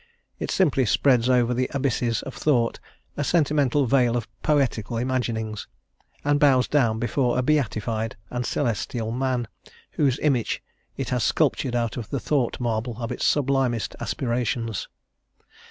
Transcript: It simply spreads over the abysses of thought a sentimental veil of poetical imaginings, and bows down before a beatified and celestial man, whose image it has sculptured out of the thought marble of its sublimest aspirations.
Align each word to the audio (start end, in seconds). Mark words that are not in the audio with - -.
It 0.39 0.49
simply 0.49 0.87
spreads 0.87 1.29
over 1.29 1.53
the 1.53 1.69
abysses 1.75 2.23
of 2.23 2.33
thought 2.33 2.79
a 3.15 3.23
sentimental 3.23 3.85
veil 3.85 4.17
of 4.17 4.27
poetical 4.41 4.97
imaginings, 4.97 5.67
and 6.25 6.39
bows 6.39 6.67
down 6.67 6.97
before 6.97 7.37
a 7.37 7.43
beatified 7.43 8.15
and 8.31 8.43
celestial 8.43 9.11
man, 9.11 9.47
whose 9.91 10.17
image 10.23 10.63
it 10.97 11.09
has 11.09 11.23
sculptured 11.23 11.75
out 11.75 11.97
of 11.97 12.09
the 12.09 12.19
thought 12.19 12.59
marble 12.59 12.97
of 12.99 13.11
its 13.11 13.27
sublimest 13.27 13.95
aspirations. 13.99 14.87